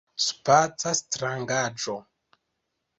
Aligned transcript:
Spaca 0.27 0.95
Strangaĵo! 1.01 2.01